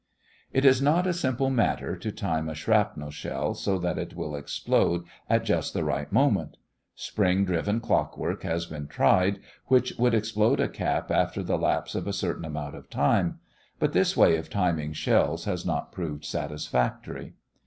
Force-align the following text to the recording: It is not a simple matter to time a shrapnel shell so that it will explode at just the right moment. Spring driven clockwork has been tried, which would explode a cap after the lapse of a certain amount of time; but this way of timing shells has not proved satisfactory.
It 0.51 0.65
is 0.65 0.81
not 0.81 1.05
a 1.05 1.13
simple 1.13 1.51
matter 1.51 1.95
to 1.95 2.11
time 2.11 2.49
a 2.49 2.55
shrapnel 2.55 3.11
shell 3.11 3.53
so 3.53 3.77
that 3.77 3.99
it 3.99 4.15
will 4.15 4.35
explode 4.35 5.03
at 5.29 5.43
just 5.43 5.75
the 5.75 5.83
right 5.83 6.11
moment. 6.11 6.57
Spring 6.95 7.45
driven 7.45 7.79
clockwork 7.79 8.41
has 8.41 8.65
been 8.65 8.87
tried, 8.87 9.39
which 9.67 9.93
would 9.99 10.15
explode 10.15 10.59
a 10.59 10.67
cap 10.69 11.11
after 11.11 11.43
the 11.43 11.55
lapse 11.59 11.93
of 11.93 12.07
a 12.07 12.13
certain 12.13 12.45
amount 12.45 12.73
of 12.75 12.89
time; 12.89 13.41
but 13.77 13.93
this 13.93 14.17
way 14.17 14.37
of 14.37 14.49
timing 14.49 14.91
shells 14.93 15.45
has 15.45 15.67
not 15.67 15.91
proved 15.91 16.25
satisfactory. 16.25 17.33